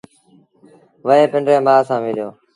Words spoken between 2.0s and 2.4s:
مليو